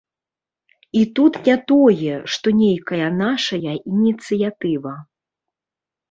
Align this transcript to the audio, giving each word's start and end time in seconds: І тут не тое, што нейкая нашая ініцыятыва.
І 0.99 1.01
тут 1.17 1.33
не 1.47 1.55
тое, 1.71 2.13
што 2.35 2.47
нейкая 2.61 3.07
нашая 3.23 3.73
ініцыятыва. 3.97 4.95